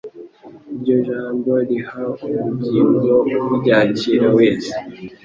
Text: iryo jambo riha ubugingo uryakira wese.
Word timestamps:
iryo 0.73 0.97
jambo 1.07 1.51
riha 1.67 2.03
ubugingo 2.35 3.11
uryakira 3.53 4.27
wese. 4.37 4.73